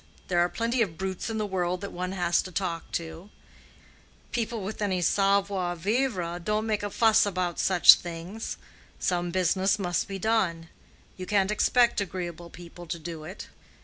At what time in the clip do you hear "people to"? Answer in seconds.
12.49-12.97